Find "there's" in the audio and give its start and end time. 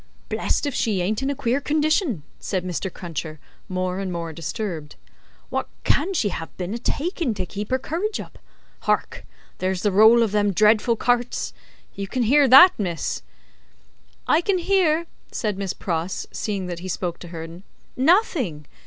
9.59-9.83